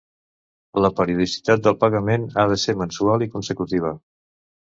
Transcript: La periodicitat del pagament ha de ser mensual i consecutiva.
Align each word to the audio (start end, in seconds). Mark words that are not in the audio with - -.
La 0.85 0.89
periodicitat 0.99 1.61
del 1.67 1.77
pagament 1.83 2.25
ha 2.33 2.47
de 2.53 2.59
ser 2.63 2.77
mensual 2.81 3.27
i 3.27 3.29
consecutiva. 3.37 3.95